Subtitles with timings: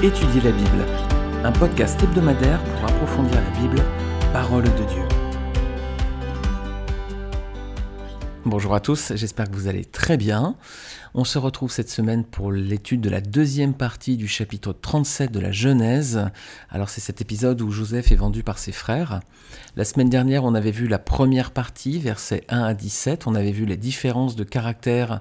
[0.00, 0.86] Étudier la Bible,
[1.42, 3.82] un podcast hebdomadaire pour approfondir la Bible,
[4.32, 5.02] parole de Dieu.
[8.44, 10.54] Bonjour à tous, j'espère que vous allez très bien.
[11.14, 15.40] On se retrouve cette semaine pour l'étude de la deuxième partie du chapitre 37 de
[15.40, 16.30] la Genèse.
[16.70, 19.18] Alors c'est cet épisode où Joseph est vendu par ses frères.
[19.74, 23.26] La semaine dernière, on avait vu la première partie, versets 1 à 17.
[23.26, 25.18] On avait vu les différences de caractère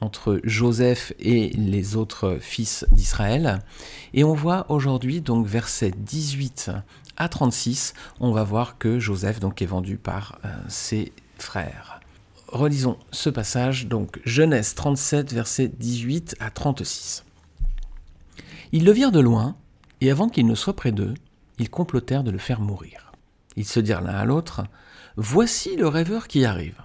[0.00, 3.60] entre Joseph et les autres fils d'Israël.
[4.14, 6.70] Et on voit aujourd'hui, donc versets 18
[7.16, 12.00] à 36, on va voir que Joseph donc est vendu par euh, ses frères.
[12.46, 17.24] Relisons ce passage, donc Genèse 37, versets 18 à 36.
[18.72, 19.56] Ils le virent de loin,
[20.00, 21.14] et avant qu'il ne soit près d'eux,
[21.58, 23.12] ils complotèrent de le faire mourir.
[23.56, 24.62] Ils se dirent l'un à l'autre,
[25.20, 26.80] Voici le rêveur qui arrive.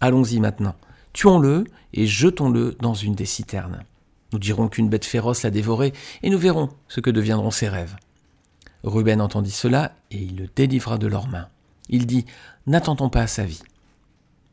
[0.00, 0.74] Allons-y maintenant
[1.18, 3.82] Tuons-le et jetons-le dans une des citernes.
[4.32, 7.96] Nous dirons qu'une bête féroce l'a dévoré, et nous verrons ce que deviendront ses rêves.
[8.84, 11.48] Ruben entendit cela, et il le délivra de leurs mains.
[11.88, 12.24] Il dit,
[12.68, 13.64] N'attendons pas à sa vie.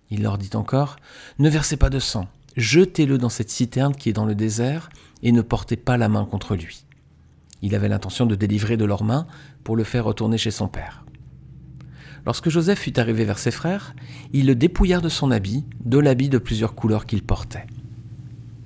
[0.10, 0.96] Il leur dit encore,
[1.38, 2.28] Ne versez pas de sang,
[2.58, 4.90] jetez-le dans cette citerne qui est dans le désert,
[5.22, 6.84] et ne portez pas la main contre lui.
[7.62, 9.28] Il avait l'intention de délivrer de leurs mains
[9.64, 11.06] pour le faire retourner chez son père.
[12.26, 13.96] Lorsque Joseph fut arrivé vers ses frères,
[14.34, 17.68] ils le dépouillèrent de son habit, de l'habit de plusieurs couleurs qu'il portait.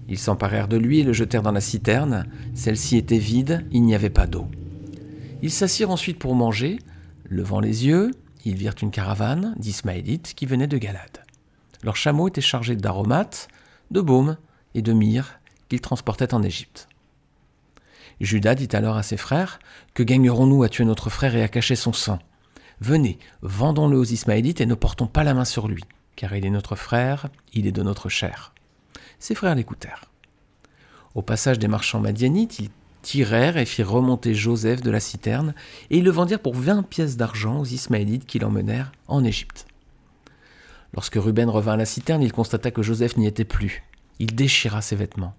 [0.08, 2.26] Ils s'emparèrent de lui et le jetèrent dans la citerne.
[2.56, 4.48] Celle-ci était vide, il n'y avait pas d'eau.
[5.42, 6.80] Ils s'assirent ensuite pour manger.
[7.26, 8.12] Levant les yeux,
[8.46, 11.24] ils virent une caravane d'Ismaélites qui venait de Galade.
[11.84, 13.50] Leurs chameaux étaient chargés d'aromates,
[13.92, 14.38] de baumes
[14.74, 16.88] et de myrrhe qu'ils transportaient en Égypte.
[18.20, 19.60] Judas dit alors à ses frères
[19.94, 22.20] Que gagnerons-nous à tuer notre frère et à cacher son sang?
[22.82, 25.84] Venez, vendons-le aux Ismaélites et ne portons pas la main sur lui,
[26.16, 28.54] car il est notre frère, il est de notre chair.
[29.20, 30.06] Ses frères l'écoutèrent.
[31.14, 32.70] Au passage des marchands madianites, ils
[33.02, 35.54] tirèrent et firent remonter Joseph de la citerne,
[35.90, 39.66] et ils le vendirent pour vingt pièces d'argent aux Ismaélites qui l'emmenèrent en Égypte.
[40.94, 43.84] Lorsque Ruben revint à la citerne, il constata que Joseph n'y était plus.
[44.20, 45.36] Il déchira ses vêtements,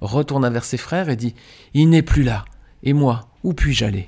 [0.00, 1.34] retourna vers ses frères et dit
[1.74, 2.44] Il n'est plus là,
[2.82, 4.06] et moi, où puis-je aller?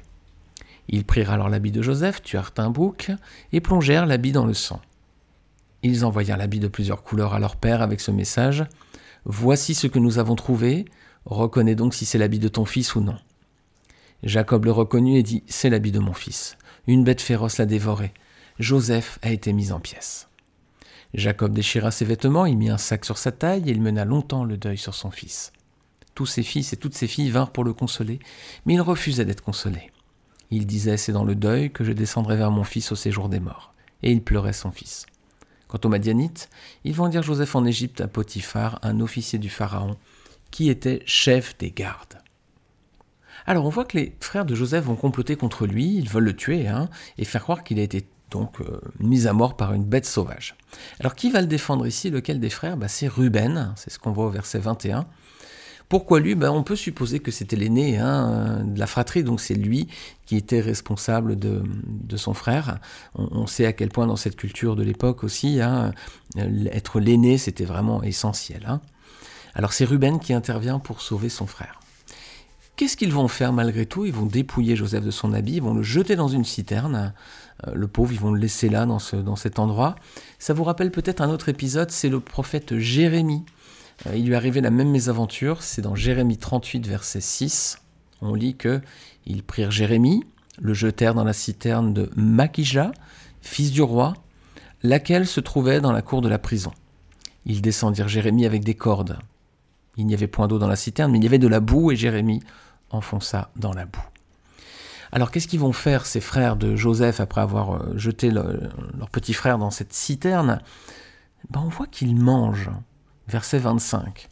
[0.89, 3.11] Ils prirent alors l'habit de Joseph, tuèrent un bouc,
[3.53, 4.81] et plongèrent l'habit dans le sang.
[5.83, 8.65] Ils envoyèrent l'habit de plusieurs couleurs à leur père avec ce message
[9.25, 10.85] Voici ce que nous avons trouvé,
[11.25, 13.17] reconnais donc si c'est l'habit de ton fils ou non.
[14.23, 16.57] Jacob le reconnut et dit C'est l'habit de mon fils.
[16.87, 18.13] Une bête féroce l'a dévoré.
[18.61, 20.29] Joseph a été mis en pièces.
[21.13, 24.45] Jacob déchira ses vêtements, il mit un sac sur sa taille et il mena longtemps
[24.45, 25.53] le deuil sur son fils.
[26.15, 28.21] Tous ses fils et toutes ses filles vinrent pour le consoler,
[28.65, 29.91] mais il refusait d'être consolé.
[30.51, 33.41] Il disait C'est dans le deuil que je descendrai vers mon fils au séjour des
[33.41, 33.75] morts.
[34.03, 35.07] Et il pleurait son fils.
[35.69, 36.49] Quant aux Madianites,
[36.85, 39.97] ils vendirent Joseph en Égypte à Potiphar, un officier du Pharaon,
[40.51, 42.21] qui était chef des gardes.
[43.47, 46.37] Alors on voit que les frères de Joseph vont comploter contre lui, ils veulent le
[46.37, 49.85] tuer, hein, et faire croire qu'il a été donc euh, mis à mort par une
[49.85, 50.57] bête sauvage.
[50.99, 52.11] Alors qui va le défendre ici?
[52.11, 52.77] Lequel des frères?
[52.77, 55.07] Bah, C'est Ruben, c'est ce qu'on voit au verset 21.
[55.89, 56.35] Pourquoi lui?
[56.35, 59.89] Ben, On peut supposer que c'était l'aîné hein, de la fratrie, donc c'est lui
[60.27, 61.63] qui était responsable de,
[62.17, 62.79] son frère.
[63.15, 65.93] On, sait à quel point dans cette culture de l'époque aussi, hein,
[66.37, 68.65] être l'aîné, c'était vraiment essentiel.
[68.67, 68.81] Hein.
[69.55, 71.81] Alors c'est Ruben qui intervient pour sauver son frère.
[72.75, 74.05] Qu'est-ce qu'ils vont faire malgré tout?
[74.05, 77.15] Ils vont dépouiller Joseph de son habit, ils vont le jeter dans une citerne.
[77.67, 79.97] Euh, le pauvre, ils vont le laisser là, dans, ce, dans cet endroit.
[80.39, 83.56] Ça vous rappelle peut-être un autre épisode, c'est le prophète Jérémie euh,
[84.15, 87.79] il lui arrivait la même mésaventure, c'est dans Jérémie 38, verset 6.
[88.21, 88.81] On lit que
[89.27, 90.25] ils prirent Jérémie,
[90.61, 92.93] le jetèrent dans la citerne de Makija,
[93.41, 94.15] fils du roi,
[94.83, 96.73] laquelle se trouvait dans la cour de la prison.
[97.45, 99.19] Ils descendirent Jérémie avec des cordes.
[99.97, 101.91] Il n'y avait point d'eau dans la citerne, mais il y avait de la boue,
[101.91, 102.43] et Jérémie
[102.91, 104.05] enfonça dans la boue.
[105.13, 109.33] Alors qu'est-ce qu'ils vont faire ces frères de Joseph après avoir euh, jeté leur petit
[109.33, 110.61] frère dans cette citerne?
[111.51, 112.71] Ben, On voit qu'ils mangent
[113.29, 114.29] verset 25.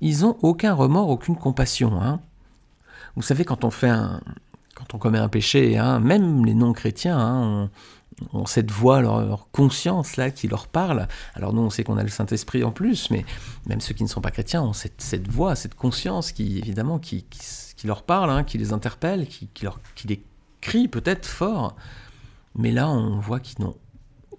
[0.00, 2.00] Ils n'ont aucun remords, aucune compassion.
[2.00, 2.20] Hein.
[3.16, 4.20] Vous savez, quand on fait un,
[4.74, 7.70] quand on commet un péché, hein, même les non-chrétiens hein,
[8.32, 11.08] ont, cette voix, leur, conscience là qui leur parle.
[11.34, 13.24] Alors nous, on sait qu'on a le Saint-Esprit en plus, mais
[13.66, 17.24] même ceux qui ne sont pas chrétiens ont cette, voix, cette conscience qui, évidemment, qui,
[17.24, 20.22] qui, leur parle, qui les interpelle, qui, qui les
[20.60, 21.74] crie peut-être fort.
[22.54, 23.76] Mais là, on voit qu'ils n'ont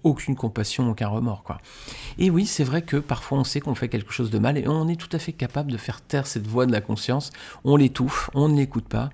[0.02, 1.42] aucune compassion, aucun remords.
[1.42, 1.60] Quoi.
[2.18, 4.66] Et oui, c'est vrai que parfois on sait qu'on fait quelque chose de mal et
[4.68, 7.30] on est tout à fait capable de faire taire cette voix de la conscience.
[7.64, 9.10] On l'étouffe, on ne l'écoute pas,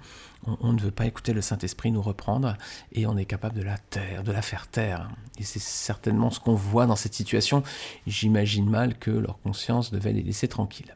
[0.60, 2.56] on, ne veut pas écouter le Saint-Esprit nous reprendre
[2.92, 5.08] et on est capable de la taire, de la faire taire.
[5.38, 7.62] Et c'est certainement ce qu'on voit dans cette situation.
[8.06, 10.94] J'imagine mal que leur conscience devait les laisser tranquilles.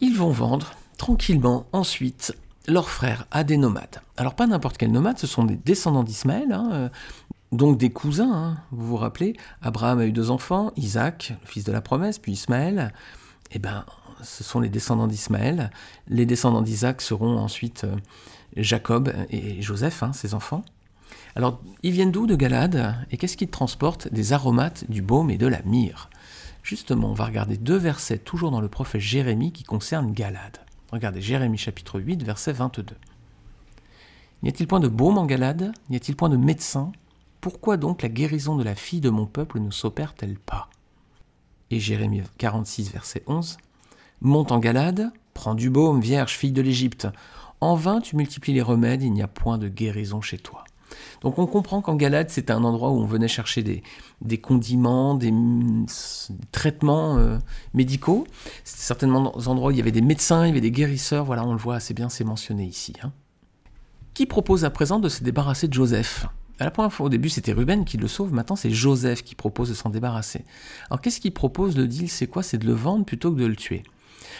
[0.00, 2.36] Ils vont vendre tranquillement ensuite
[2.68, 4.02] leur frère a des nomades.
[4.16, 6.88] Alors pas n'importe quel nomade, ce sont des descendants d'Ismaël, hein, euh,
[7.52, 11.64] donc des cousins, hein, vous vous rappelez, Abraham a eu deux enfants, Isaac, le fils
[11.64, 12.92] de la promesse, puis Ismaël.
[13.52, 13.86] Eh bien,
[14.22, 15.70] ce sont les descendants d'Ismaël.
[16.08, 17.96] Les descendants d'Isaac seront ensuite euh,
[18.56, 20.64] Jacob et Joseph, hein, ses enfants.
[21.36, 22.96] Alors, ils viennent d'où de Galade?
[23.10, 26.10] Et qu'est-ce qu'ils transportent Des aromates, du baume et de la myrrhe?
[26.62, 30.58] Justement, on va regarder deux versets, toujours dans le prophète Jérémie, qui concernent Galade.
[30.92, 32.94] Regardez Jérémie chapitre 8, verset 22.
[34.42, 35.72] N'y a-t-il point de baume en Galade?
[35.90, 36.92] N'y a-t-il point de médecin?
[37.40, 40.68] Pourquoi donc la guérison de la fille de mon peuple ne s'opère-t-elle pas?
[41.70, 43.58] Et Jérémie 46, verset 11.
[44.20, 47.06] Monte en Galade, prends du baume, vierge, fille de l'Égypte.
[47.60, 50.64] En vain tu multiplies les remèdes, il n'y a point de guérison chez toi.
[51.20, 53.82] Donc on comprend qu'en Galade, c'était un endroit où on venait chercher des,
[54.20, 55.32] des condiments, des,
[56.52, 57.38] traitements euh,
[57.74, 58.26] médicaux.
[58.64, 61.24] C'était certainement dans endroits où il y avait des médecins, il y avait des guérisseurs.
[61.24, 62.94] Voilà, on le voit assez bien, c'est mentionné ici.
[63.02, 63.12] Hein.
[64.14, 66.26] Qui propose à présent de se débarrasser de Joseph?
[66.60, 68.32] À la première fois, au début, c'était Ruben qui le sauve.
[68.32, 70.44] Maintenant, c'est Joseph qui propose de s'en débarrasser.
[70.90, 72.42] Alors, qu'est-ce qu'il propose Le deal, c'est quoi?
[72.42, 73.84] C'est de le vendre plutôt que de le tuer.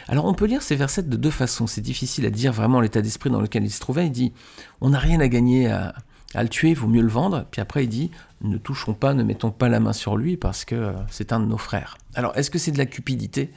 [0.09, 1.67] Alors, on peut lire ces versets de deux façons.
[1.67, 4.07] C'est difficile à dire vraiment l'état d'esprit dans lequel il se trouvait.
[4.07, 4.33] Il dit
[4.81, 5.95] On n'a rien à gagner à,
[6.35, 7.47] le tuer, vaut mieux le vendre.
[7.51, 8.11] Puis après, il dit
[8.41, 11.41] ne touchons pas, ne mettons pas la main sur lui parce que euh, c'est un
[11.41, 11.99] de nos frères.
[12.15, 13.53] Alors, est-ce que c'est de la cupidité?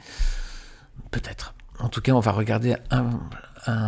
[1.10, 1.54] Peut-être.
[1.78, 3.10] En tout cas, on va regarder un,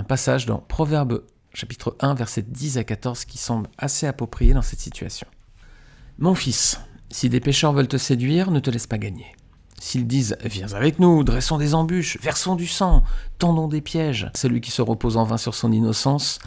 [0.04, 1.22] passage dans Proverbe
[1.54, 5.26] chapitre 1, verset 10 à 14 qui semble assez approprié dans cette situation.
[6.18, 6.80] Mon fils,
[7.10, 9.26] si des pécheurs veulent te séduire, ne te laisse pas gagner.
[9.80, 13.02] S'ils disent Viens avec nous, dressons des embûches, versons du sang,
[13.38, 16.38] tendons des pièges, celui qui se repose en vain sur son innocence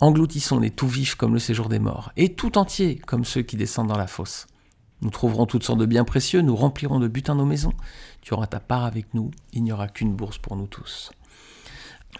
[0.00, 3.56] engloutissons les tout vifs comme le séjour des morts, et tout entiers comme ceux qui
[3.56, 4.46] descendent dans la fosse.
[5.02, 7.72] Nous trouverons toutes sortes de biens précieux, nous remplirons de butin nos maisons.
[8.22, 11.10] Tu auras ta part avec nous, il n'y aura qu'une bourse pour nous tous.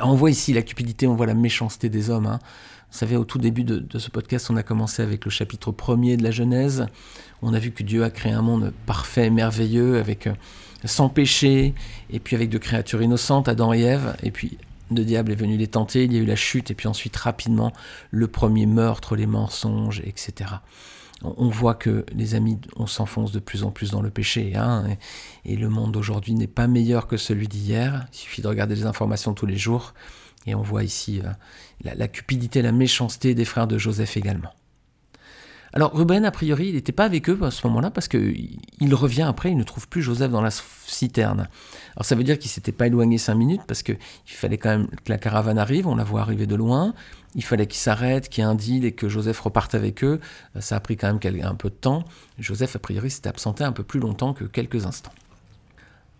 [0.00, 2.26] On voit ici la cupidité, on voit la méchanceté des hommes.
[2.26, 2.38] Hein.
[2.90, 6.16] Vous savez, au tout début de, ce podcast, on a commencé avec le chapitre premier
[6.16, 6.86] de la Genèse.
[7.42, 10.34] On a vu que Dieu a créé un monde parfait, merveilleux, avec euh,
[10.84, 11.74] sans péché,
[12.10, 14.58] et puis avec de créatures innocentes, Adam et Ève, et puis
[14.94, 17.16] le diable est venu les tenter, il y a eu la chute, et puis ensuite
[17.16, 17.72] rapidement
[18.10, 20.50] le premier meurtre, les mensonges, etc.
[21.22, 24.84] On voit que les amis, on s'enfonce de plus en plus dans le péché, hein,
[25.46, 28.06] et, le monde d'aujourd'hui n'est pas meilleur que celui d'hier.
[28.12, 29.94] Il suffit de regarder les informations tous les jours,
[30.46, 31.30] et on voit ici euh,
[31.82, 34.52] la, la cupidité, la méchanceté des frères de Joseph également.
[35.76, 39.24] Alors Ruben, a priori, il n'était pas avec eux à ce moment-là parce qu'il revient
[39.24, 41.48] après, il ne trouve plus Joseph dans la citerne.
[41.94, 44.86] Alors ça veut dire qu'il s'était pas éloigné cinq minutes parce qu'il fallait quand même
[44.86, 46.94] que la caravane arrive, on la voit arriver de loin,
[47.34, 50.18] il fallait qu'il s'arrête, qu'il y ait un deal et que Joseph reparte avec eux.
[50.60, 52.06] Ça a pris quand même un peu de temps.
[52.38, 55.12] Joseph, a priori, s'était absenté un peu plus longtemps que quelques instants.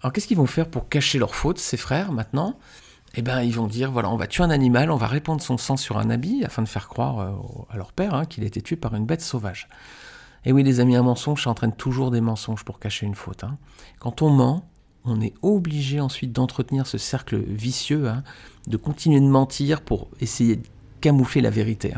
[0.02, 2.58] Alors qu'est-ce qu'ils vont faire pour cacher leur faute, ces frères, maintenant?
[3.14, 5.56] Eh ben, ils vont dire, voilà, on va tuer un animal, on va répandre son
[5.56, 7.30] sang sur un habit, afin de faire croire euh,
[7.70, 9.68] à leur père hein, qu'il a été tué par une bête sauvage.
[10.44, 13.44] Et oui, les amis, un mensonge, ça entraîne toujours des mensonges pour cacher une faute.
[13.44, 13.56] Hein.
[13.98, 14.68] Quand on ment,
[15.04, 18.22] on est obligé ensuite d'entretenir ce cercle vicieux, hein,
[18.66, 20.66] de continuer de mentir pour essayer de
[21.00, 21.94] camoufler la vérité.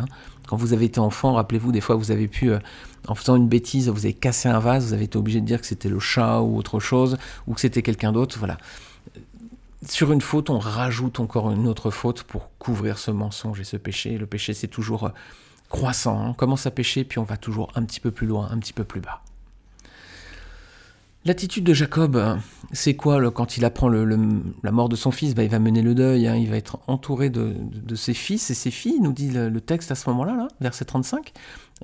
[0.47, 2.59] Quand vous avez été enfant, rappelez-vous, des fois vous avez pu, euh,
[3.07, 5.61] en faisant une bêtise, vous avez cassé un vase, vous avez été obligé de dire
[5.61, 8.39] que c'était le chat ou autre chose, ou que c'était quelqu'un d'autre.
[8.39, 8.57] Voilà
[9.91, 13.77] sur une faute, on rajoute encore une autre faute pour couvrir ce mensonge et ce
[13.77, 14.19] péché.
[14.19, 15.11] Le péché, c'est toujours euh,
[15.69, 16.29] croissant.
[16.29, 18.73] On commence à pécher, puis on va toujours un petit peu plus loin, un petit
[18.73, 19.23] peu plus bas.
[21.25, 22.39] L'attitude de Jacob, hein,
[22.73, 25.35] c'est quoi quand il apprend la mort de son fils?
[25.35, 26.37] Bah, Il va mener le deuil, hein.
[26.37, 27.55] il va être entouré de,
[27.97, 31.33] ses fils et ses filles, nous dit le, texte à ce moment-là, là, verset 35.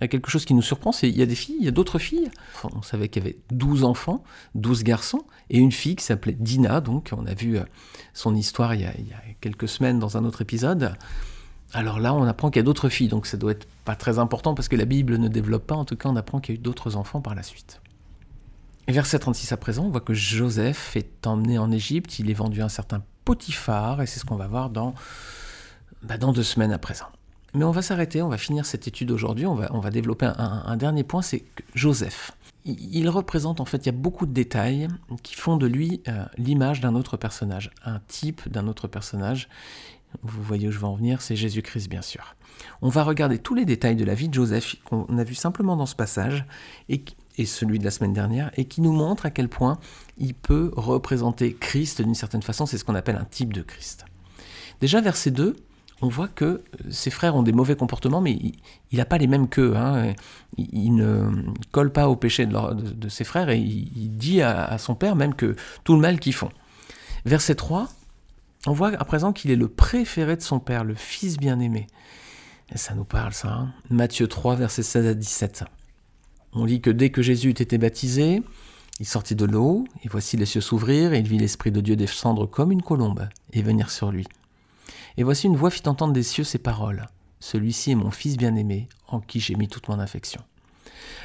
[0.00, 1.72] A quelque chose qui nous surprend, c'est il y a des filles, il y a
[1.72, 2.30] d'autres filles.
[2.64, 4.24] on savait qu'il y avait 12 enfants,
[4.54, 7.64] 12 garçons, et une fille qui s'appelait Dina, donc on a vu euh,
[8.12, 8.92] son histoire il y, a,
[9.40, 10.94] quelques semaines dans un autre épisode.
[11.72, 14.18] Alors là, on apprend qu'il y a d'autres filles, donc ça doit être pas très
[14.18, 16.58] important parce que la Bible ne développe pas, en tout cas on apprend qu'il y
[16.58, 17.80] a eu d'autres enfants par la suite.
[18.86, 22.34] Et verset 36 à présent, on voit que Joseph est emmené en Égypte, il est
[22.34, 24.94] vendu à un certain Potiphar, et c'est ce qu'on va voir dans,
[26.02, 27.06] bah, dans deux semaines à présent.
[27.54, 30.28] Mais on va s'arrêter, on va finir cette étude aujourd'hui, on va, on va développer
[30.36, 31.44] un, dernier point, c'est
[31.74, 32.32] Joseph.
[32.64, 34.88] Il, représente, en fait, il y a beaucoup de détails
[35.22, 39.48] qui font de lui euh, l'image d'un autre personnage, un type d'un autre personnage.
[40.22, 42.34] Vous voyez où je veux en venir, c'est Jésus-Christ, bien sûr.
[42.82, 45.76] On va regarder tous les détails de la vie de Joseph qu'on a vu simplement
[45.76, 46.46] dans ce passage
[46.88, 47.04] et,
[47.36, 49.78] et celui de la semaine dernière, et qui nous montre à quel point
[50.18, 54.06] il peut représenter Christ d'une certaine façon, c'est ce qu'on appelle un type de Christ.
[54.80, 55.54] Déjà, verset 2,
[56.02, 56.60] on voit que euh,
[56.90, 59.74] ses frères ont des mauvais comportements, mais il n'a pas les mêmes qu'eux.
[59.76, 60.14] Hein.
[60.56, 61.30] Il, ne
[61.72, 65.56] colle pas au péché de, ses frères et il, dit à, son père même que
[65.84, 66.50] tout le mal qu'ils font.
[67.24, 67.88] Verset 3,
[68.66, 71.86] On voit à présent qu'il est le préféré de son Père, le Fils bien-aimé.
[72.74, 73.48] Ça nous parle, ça.
[73.48, 73.72] Hein.
[73.90, 75.64] Matthieu 3, versets 16 à 17.
[76.52, 78.42] On lit que dès que Jésus eut été baptisé,
[79.00, 81.96] il sortit de l'eau, et voici les cieux s'ouvrir, et il vit l'Esprit de Dieu
[81.96, 84.26] descendre comme une colombe, et venir sur lui.
[85.16, 87.06] Et voici une voix fit entendre des cieux ces paroles.
[87.40, 90.40] Celui-ci est mon Fils bien-aimé, en qui j'ai mis toute mon affection.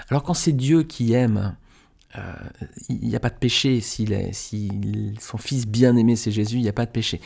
[0.09, 1.55] Alors quand c'est Dieu qui aime,
[2.17, 2.33] euh,
[2.89, 3.79] il n'y a pas de péché.
[3.81, 4.69] S'il si
[5.19, 7.21] son Fils bien-aimé c'est Jésus, il n'y a pas de péché.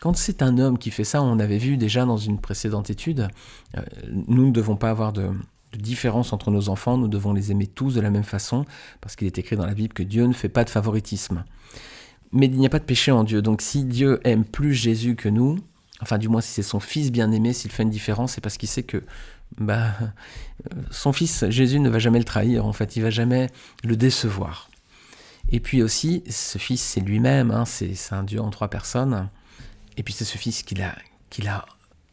[0.00, 3.28] Quand c'est un homme qui fait ça, on avait vu déjà dans une précédente étude,
[3.76, 3.82] euh,
[4.26, 5.30] nous ne devons pas avoir de
[5.76, 8.64] différence entre nos enfants, nous devons les aimer tous de la même façon,
[9.00, 11.44] parce qu'il est écrit dans la Bible que Dieu ne fait pas de favoritisme.
[12.32, 15.16] Mais il n'y a pas de péché en Dieu, donc si Dieu aime plus Jésus
[15.16, 15.58] que nous,
[16.00, 18.68] enfin du moins si c'est son fils bien-aimé, s'il fait une différence, c'est parce qu'il
[18.68, 19.02] sait que
[19.56, 19.92] bah,
[20.90, 23.48] son fils Jésus ne va jamais le trahir, en fait, il va jamais
[23.84, 24.70] le décevoir.
[25.50, 29.28] Et puis aussi, ce fils, c'est lui-même, hein, c'est un Dieu en trois personnes,
[29.96, 31.66] et puis c'est ce fils qu'il a,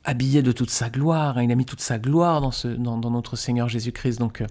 [0.04, 1.44] habillé de toute sa gloire, hein.
[1.44, 4.20] il a mis toute sa gloire dans, notre Seigneur Jésus-Christ.
[4.20, 4.48] Donc euh,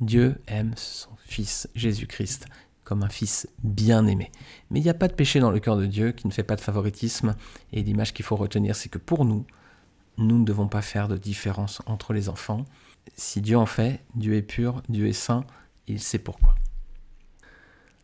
[0.00, 2.46] Dieu aime son Fils Jésus-Christ
[2.84, 4.30] comme un Fils bien-aimé.
[4.70, 6.42] Mais il n'y a pas de péché dans le cœur de Dieu qui ne fait
[6.42, 7.34] pas de favoritisme.
[7.72, 9.44] Et l'image qu'il faut retenir, c'est que pour nous,
[10.18, 12.64] nous ne devons pas faire de différence entre les enfants.
[13.16, 15.44] Si Dieu en fait, Dieu est pur, Dieu est saint,
[15.86, 16.54] il sait pourquoi.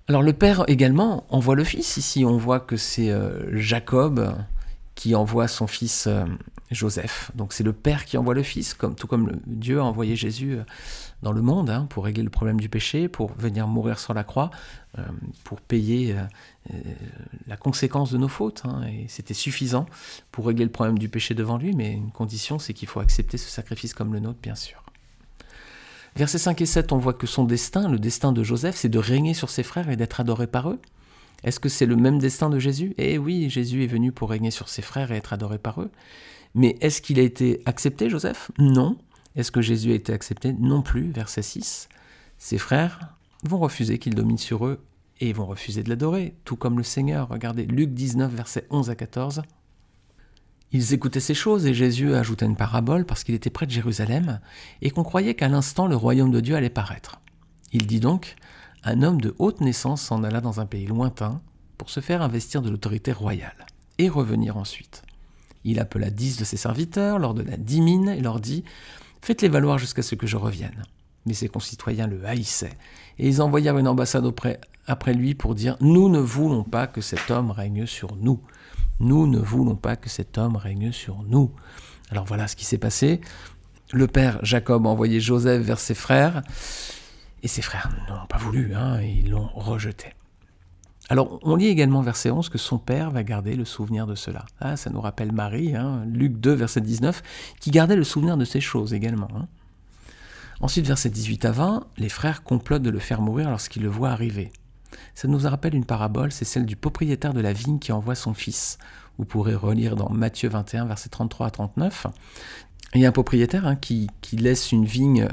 [0.08, 1.96] Alors le Père également envoie le Fils.
[1.96, 4.34] Ici, on voit que c'est euh, Jacob
[4.96, 6.24] qui envoie son fils euh,
[6.70, 7.30] Joseph.
[7.34, 10.64] Donc c'est le Père qui envoie le Fils, tout comme Dieu a envoyé Jésus euh,
[11.22, 14.24] dans le monde hein, pour régler le problème du péché, pour venir mourir sur la
[14.24, 14.50] croix,
[14.98, 15.02] euh,
[15.44, 16.16] pour payer
[17.46, 18.62] la conséquence de nos fautes.
[18.64, 18.82] Hein.
[18.86, 19.86] et c'était suffisant
[20.32, 23.38] pour régler le problème du péché devant lui, mais une condition, c'est qu'il faut accepter
[23.38, 24.82] ce sacrifice comme le nôtre, bien sûr.
[26.16, 28.98] Versets 5 et 7, on voit que son destin, le destin de Joseph, c'est de
[28.98, 30.80] régner sur ses frères et d'être adoré par eux.
[31.44, 32.94] Est-ce que c'est le même destin de Jésus?
[32.98, 35.90] Eh oui, Jésus est venu pour régner sur ses frères et être adoré par eux.
[36.54, 38.50] Mais est-ce qu'il a été accepté, Joseph?
[38.58, 38.98] Non.
[39.36, 41.88] Est-ce que Jésus a été accepté Non plus, verset 6.
[42.38, 44.84] Ses frères vont refuser qu'il domine sur eux
[45.20, 47.28] et vont refuser de l'adorer, tout comme le Seigneur.
[47.28, 49.42] Regardez Luc 19, versets 11 à 14.
[50.72, 54.40] Ils écoutaient ces choses et Jésus ajouta une parabole parce qu'il était près de Jérusalem
[54.82, 57.20] et qu'on croyait qu'à l'instant le royaume de Dieu allait paraître.
[57.72, 58.36] Il dit donc
[58.84, 61.42] un homme de haute naissance s'en alla dans un pays lointain
[61.76, 63.66] pour se faire investir de l'autorité royale
[63.98, 65.02] et revenir ensuite.
[65.64, 68.64] Il appela dix de ses serviteurs, leur donna dix mines et leur dit
[69.22, 70.82] Faites-les valoir jusqu'à ce que je revienne.
[71.26, 72.76] Mais ses concitoyens le haïssaient,
[73.18, 74.24] et ils envoyèrent une ambassade
[74.86, 78.40] après lui pour dire Nous ne voulons pas que cet homme règne sur nous.
[79.00, 81.50] Nous ne voulons pas que cet homme règne sur nous.
[82.10, 83.20] Alors voilà ce qui s'est passé.
[83.92, 86.42] Le père Jacob a envoyé Joseph vers ses frères,
[87.42, 90.08] et ses frères n'ont pas voulu, hein, ils l'ont rejeté.
[91.10, 94.46] Alors, on lit également verset 11 que son père va garder le souvenir de cela.
[94.60, 97.20] Ah, ça nous rappelle Marie, hein, Luc 2, verset 19,
[97.58, 99.26] qui gardait le souvenir de ces choses également.
[99.34, 99.48] Hein.
[100.60, 104.10] Ensuite, verset 18 à 20, les frères complotent de le faire mourir lorsqu'ils le voient
[104.10, 104.52] arriver.
[105.16, 108.32] Ça nous rappelle une parabole, c'est celle du propriétaire de la vigne qui envoie son
[108.32, 108.78] fils.
[109.18, 112.06] Vous pourrez relire dans Matthieu 21, verset 33 à 39.
[112.92, 115.28] Il y a un propriétaire hein, qui, laisse une vigne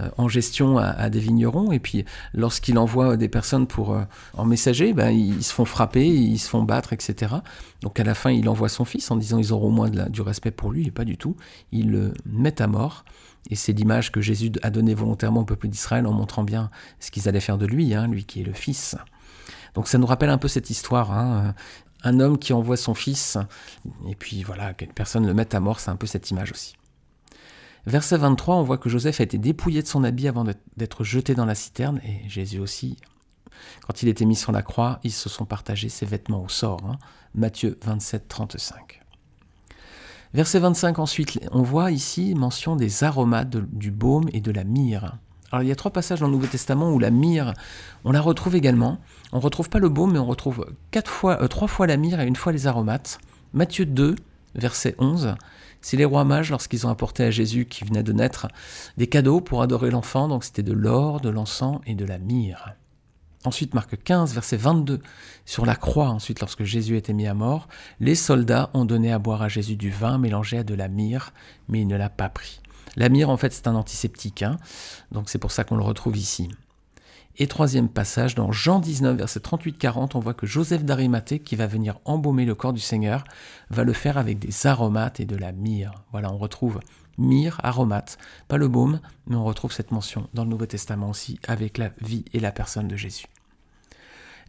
[0.00, 4.04] euh, en gestion à, des vignerons, et puis lorsqu'il envoie des personnes pour euh,
[4.34, 7.34] en messager, ben, ils, se font frapper, ils se font battre, etc.
[7.82, 10.22] Donc à la fin, il envoie son fils en disant ils auront au moins du
[10.22, 11.36] respect pour lui, et pas du tout.
[11.70, 13.04] Il le met à mort,
[13.50, 17.10] et c'est l'image que Jésus a donnée volontairement au peuple d'Israël en montrant bien ce
[17.10, 18.96] qu'ils allaient faire de lui, hein, lui qui est le fils.
[19.74, 21.12] Donc ça nous rappelle un peu cette histoire.
[21.12, 21.54] Hein,
[22.04, 23.38] un homme qui envoie son fils,
[24.08, 26.74] et puis voilà, que personne le met à mort, c'est un peu cette image aussi.
[27.86, 30.44] Verset 23, on voit que Joseph a été dépouillé de son habit avant
[30.76, 32.96] d'être jeté dans la citerne, et Jésus aussi.
[33.86, 36.80] Quand il était mis sur la croix, ils se sont partagés ses vêtements au sort.
[36.86, 36.98] Hein.
[37.34, 39.02] Matthieu 27, 35.
[40.34, 45.18] Verset 25 ensuite, on voit ici mention des aromates du baume et de la myrrhe.
[45.50, 47.52] Alors il y a trois passages dans le Nouveau Testament où la myrrhe,
[48.04, 48.98] on la retrouve également.
[49.32, 50.64] On ne retrouve pas le baume, mais on retrouve
[50.96, 53.18] euh, trois fois la myrrhe et une fois les aromates.
[53.52, 54.16] Matthieu 2,
[54.54, 55.34] verset 11,
[55.82, 58.48] c'est les rois mages lorsqu'ils ont apporté à Jésus qui venait de naître
[58.96, 62.74] des cadeaux pour adorer l'enfant, donc c'était de l'or, de l'encens et de la myrrhe.
[63.44, 65.00] Ensuite, Marc 15, verset 22,
[65.44, 67.66] sur la croix, ensuite lorsque Jésus était mis à mort,
[67.98, 71.32] les soldats ont donné à boire à Jésus du vin mélangé à de la myrrhe,
[71.68, 72.60] mais il ne l'a pas pris.
[72.94, 74.58] La myrrhe, en fait, c'est un antiseptique, hein,
[75.10, 76.48] donc c'est pour ça qu'on le retrouve ici.
[77.38, 81.66] Et troisième passage, dans Jean 19, verset 38-40, on voit que Joseph d'Arimathée, qui va
[81.66, 83.24] venir embaumer le corps du Seigneur,
[83.70, 85.94] va le faire avec des aromates et de la myrrhe.
[86.12, 86.80] Voilà, on retrouve
[87.16, 91.38] myrrhe, aromate, pas le baume, mais on retrouve cette mention dans le Nouveau Testament aussi
[91.46, 93.26] avec la vie et la personne de Jésus.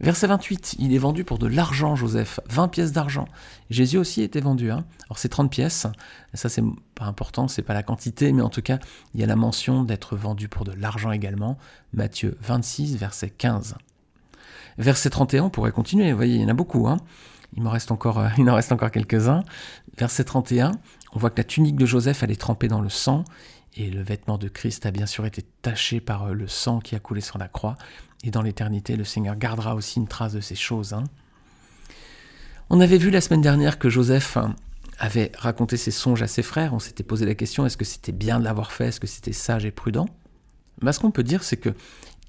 [0.00, 3.26] Verset 28, il est vendu pour de l'argent, Joseph, 20 pièces d'argent.
[3.70, 4.70] Jésus aussi était vendu.
[4.70, 4.84] Hein.
[5.06, 5.86] Alors c'est 30 pièces,
[6.34, 8.78] ça c'est pas important, c'est pas la quantité, mais en tout cas,
[9.14, 11.58] il y a la mention d'être vendu pour de l'argent également.
[11.92, 13.76] Matthieu 26, verset 15.
[14.78, 16.88] Verset 31, on pourrait continuer, vous voyez, il y en a beaucoup.
[16.88, 16.96] Hein.
[17.56, 19.42] Il reste encore, euh, il en reste encore quelques-uns.
[19.96, 20.72] Verset 31,
[21.12, 23.24] on voit que la tunique de Joseph, elle est trempée dans le sang,
[23.76, 26.94] et le vêtement de Christ a bien sûr été taché par euh, le sang qui
[26.94, 27.76] a coulé sur la croix.
[28.24, 30.94] Et dans l'éternité, le Seigneur gardera aussi une trace de ces choses.
[30.94, 31.04] Hein.
[32.70, 34.56] On avait vu la semaine dernière que Joseph hein,
[34.98, 36.72] avait raconté ses songes à ses frères.
[36.72, 38.86] On s'était posé la question est-ce que c'était bien de l'avoir fait?
[38.86, 40.06] Est-ce que c'était sage et prudent?
[40.80, 41.74] Mais Ce qu'on peut dire, c'est que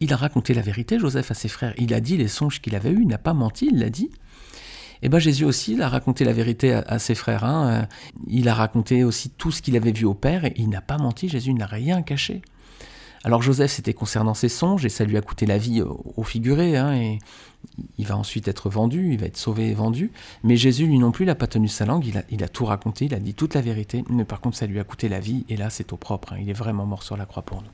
[0.02, 1.74] il a raconté la vérité, Joseph, à ses frères.
[1.78, 3.00] Il a dit les songes qu'il avait eus.
[3.02, 4.12] Il n'a pas menti, il l'a dit.
[5.02, 7.46] Et bien Jésus aussi, il a raconté la vérité à, ses frères.
[7.46, 7.70] Hein.
[7.70, 7.86] Euh,
[8.28, 10.98] il a raconté aussi tout ce qu'il avait vu au Père et il n'a pas
[10.98, 12.42] menti, Jésus n'a rien caché.
[13.26, 16.78] Alors Joseph, c'était concernant ses songes et ça lui a coûté la vie au, figuré.
[16.78, 17.20] Hein, et
[17.98, 20.12] il va ensuite être vendu, il va être sauvé et vendu.
[20.44, 23.16] Mais Jésus, lui non plus, n'a pas tenu sa langue, il a, tout raconté, il
[23.16, 24.04] a dit toute la vérité.
[24.12, 26.34] Mais par contre, ça lui a coûté la vie et là, c'est au propre.
[26.34, 26.38] Hein.
[26.40, 27.70] il est vraiment mort sur la croix pour nous.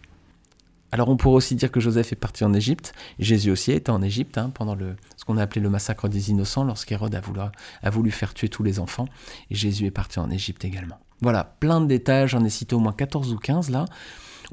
[0.94, 2.94] Alors on pourrait aussi dire que Joseph est parti en Égypte.
[3.20, 4.78] Jésus aussi était en Égypte hein, pendant
[5.18, 7.52] ce qu'on a appelé le massacre des innocents, lorsqu'Hérode a
[7.84, 9.08] a voulu faire tuer tous les enfants.
[9.50, 11.00] Et Jésus est parti en Égypte également.
[11.20, 13.84] Voilà, plein de détails, j'en ai cité au moins 14 ou 15 là.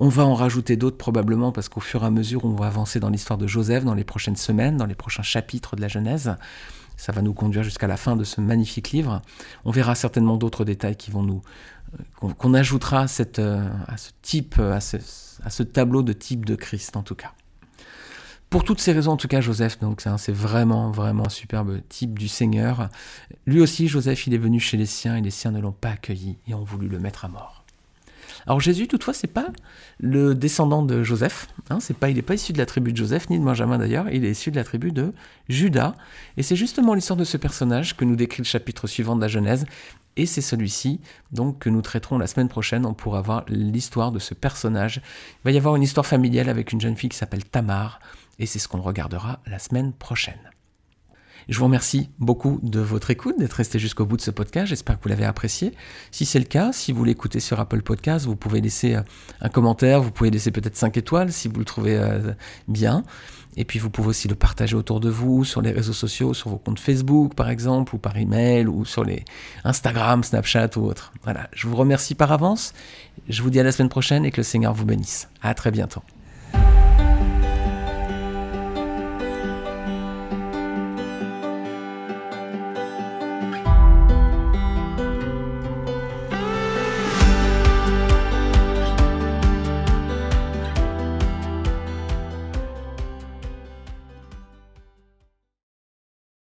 [0.00, 3.00] On va en rajouter d'autres probablement parce qu'au fur et à mesure on va avancer
[3.00, 6.36] dans l'histoire de Joseph dans les prochaines semaines, dans les prochains chapitres de la Genèse.
[6.96, 9.22] Ça va nous conduire jusqu'à la fin de ce magnifique livre.
[9.64, 11.42] On verra certainement d'autres détails qui vont nous
[12.22, 13.06] euh, qu'on ajoutera
[13.38, 14.98] euh, à ce type, à ce,
[15.44, 17.32] à ce tableau de type de Christ en tout cas.
[18.50, 22.18] Pour toutes ces raisons, en tout cas, Joseph, donc c'est vraiment, vraiment un superbe type
[22.18, 22.88] du Seigneur.
[23.46, 25.90] Lui aussi, Joseph, il est venu chez les siens et les siens ne l'ont pas
[25.90, 27.57] accueilli et ont voulu le mettre à mort.
[28.46, 29.48] Alors Jésus, toutefois, c'est pas
[29.98, 31.48] le descendant de Joseph.
[31.70, 33.78] Hein, c'est pas, il n'est pas issu de la tribu de Joseph ni de Benjamin
[33.78, 34.08] d'ailleurs.
[34.10, 35.12] Il est issu de la tribu de
[35.48, 35.94] Judas.
[36.36, 39.28] Et c'est justement l'histoire de ce personnage que nous décrit le chapitre suivant de la
[39.28, 39.66] Genèse
[40.18, 41.00] et c'est celui-ci
[41.32, 42.84] donc que nous traiterons la semaine prochaine.
[42.84, 45.00] On pourra voir l'histoire de ce personnage.
[45.40, 48.00] Il va y avoir une histoire familiale avec une jeune fille qui s'appelle Tamar,
[48.38, 50.50] et c'est ce qu'on regardera la semaine prochaine.
[51.48, 54.66] Je vous remercie beaucoup de votre écoute, d'être resté jusqu'au bout de ce podcast.
[54.66, 55.72] J'espère que vous l'avez apprécié.
[56.10, 59.02] Si c'est le cas, si vous l'écoutez sur Apple Podcast, vous pouvez laisser euh,
[59.40, 62.32] un commentaire, vous pouvez laisser peut-être 5 étoiles si vous le trouvez euh,
[62.68, 63.02] bien.
[63.56, 66.50] Et puis vous pouvez aussi le partager autour de vous, sur les réseaux sociaux, sur
[66.50, 69.24] vos comptes Facebook par exemple, ou par email, ou sur les
[69.64, 71.14] Instagram, Snapchat ou autres.
[71.24, 72.74] Voilà, je vous remercie par avance.
[73.26, 75.30] Je vous dis à la semaine prochaine et que le Seigneur vous bénisse.
[75.40, 76.02] À très bientôt.